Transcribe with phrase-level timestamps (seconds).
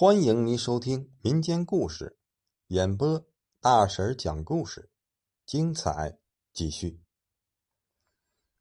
[0.00, 2.16] 欢迎您收听民间故事，
[2.68, 3.26] 演播
[3.60, 4.92] 大婶讲故事，
[5.44, 6.20] 精彩
[6.52, 7.02] 继续。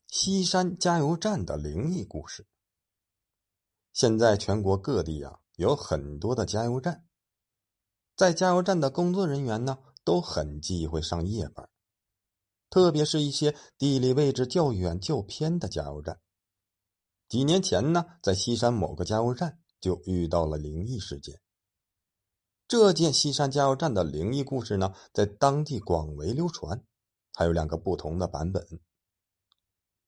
[0.08, 2.48] 西山加油站的灵异故事。
[3.94, 7.06] 现在全国各地呀有很多的加油站，
[8.16, 11.70] 在加油站的工作人员呢都很忌讳上夜班，
[12.72, 16.20] 特别是一些地理位置较远较偏的加油站。
[17.30, 19.60] 几年前呢，在西山某个加油站。
[19.80, 21.40] 就遇到了灵异事件。
[22.68, 26.84] 这件西山加油站的灵异故事呢，在当地广为流传，
[27.34, 28.68] 还有两个不同的版本。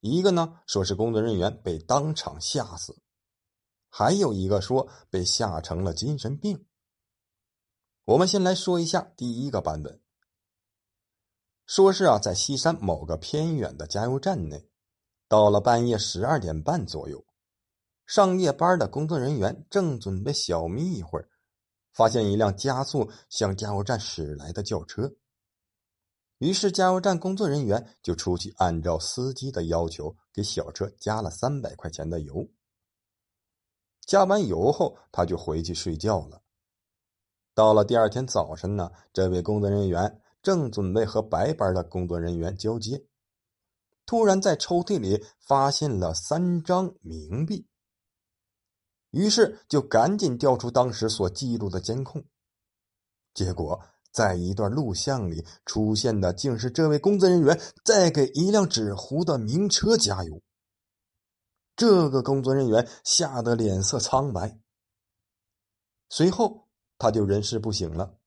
[0.02, 3.02] 一个呢说是工作人员被当场吓死，
[3.90, 6.66] 还有一个说被吓成了精神病。
[8.06, 10.02] 我们先来说一下第一个版本，
[11.66, 14.70] 说是啊，在西山某个偏远的加油站内，
[15.28, 17.26] 到了半夜十二点半左右。
[18.10, 21.30] 上夜班的工作人员正准备小眯一会儿，
[21.92, 25.14] 发现一辆加速向加油站驶来的轿车。
[26.40, 32.50] 于是加油站工作人员就出去按照司机的要求给小车加了三百块钱的油。
[34.08, 36.42] 加完油后，他就回去睡觉了。
[37.54, 43.06] 到了第二天早晨呢，这位工作人员正准备和白班的工作人员交接，
[44.08, 47.68] 突然在抽屉里发现了三张冥币。
[49.12, 52.24] 于是就赶紧调出当时所记录的监控，
[53.34, 60.42] 结果在一段录像里出现的竟是这位工作人员在给一辆纸糊的名车加油。
[61.76, 64.60] 这个工作人员吓得脸色苍白，
[66.10, 68.18] 随后他就人事不省了，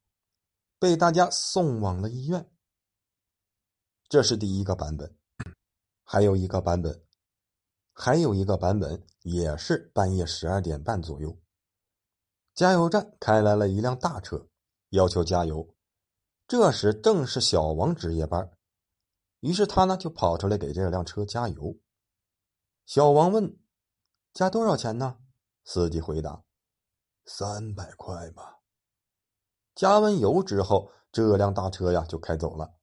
[0.79, 2.51] 被大家送往了医院。
[4.09, 5.15] 这是第一个版本，
[6.03, 7.05] 还有一个版本。
[8.05, 11.39] 还有一个版本，也是半夜十二点半左右，
[12.53, 14.49] 加油站开来了一辆大车，
[14.89, 15.73] 要求加油。
[16.49, 18.51] 这时正是小王值夜班，
[19.39, 21.79] 于是他呢就跑出来给这辆车加油。
[22.87, 23.57] 小王问
[24.35, 25.19] ：“加多少钱呢？”
[25.65, 26.43] 司机回答
[27.25, 28.63] ：“三百块吧。”
[29.77, 32.75] 加完油之后，这辆大车呀就开走了。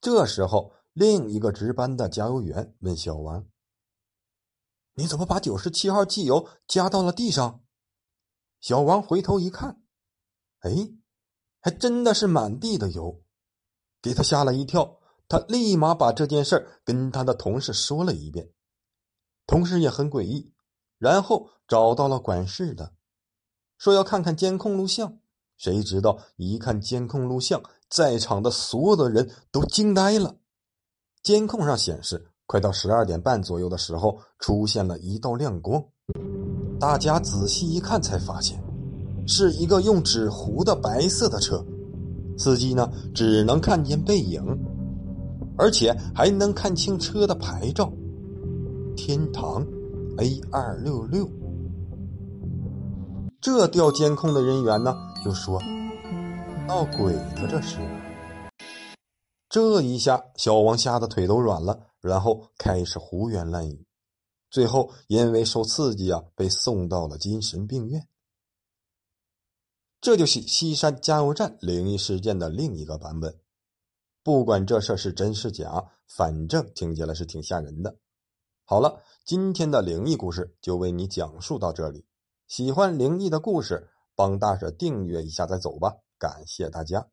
[0.00, 3.44] 这时候，另一个值班的加油员问小王。
[4.94, 7.64] 你怎么把九十七号汽油加到了地上？
[8.60, 9.82] 小王回头一看，
[10.58, 10.70] 哎，
[11.60, 13.22] 还真的是满地的油，
[14.02, 14.98] 给他吓了一跳。
[15.28, 18.52] 他立马把这件事跟他的同事说了一遍，
[19.46, 20.52] 同事也很诡异，
[20.98, 22.94] 然后找到了管事的，
[23.78, 25.20] 说要看看监控录像。
[25.56, 30.38] 谁知道一看监控录像，在场的所有的人都惊呆了。
[31.22, 32.29] 监控上显示。
[32.50, 35.80] 快到十二点半左右的时候，出现了一道亮光。
[36.80, 38.60] 大家仔细一看，才发现
[39.24, 41.64] 是一个用纸糊的白色的车。
[42.36, 44.42] 司机呢，只能看见背影，
[45.56, 47.92] 而且还能看清车的牌照——
[48.98, 49.64] 天堂
[50.18, 51.30] A 二六六。
[53.40, 54.92] 这调监控的人员呢，
[55.24, 55.62] 就说
[56.66, 57.78] ：“闹鬼呢，这是。”
[59.48, 61.78] 这一下，小王吓得腿都软了。
[62.00, 63.86] 然后开始胡言乱语，
[64.50, 68.08] 最后因为受刺激啊，被送到了精神病院。
[70.00, 73.38] 这就是西山加油站灵异事件的另一个版本。
[74.22, 77.98] 不管这事是真是假，反正听起来是挺吓人的。
[78.64, 82.06] 好了，今天的灵异故事就为你讲述到这里。
[82.46, 85.96] 喜欢灵异的故事，帮大婶订阅一下再走吧。
[86.18, 87.08] 感谢大家。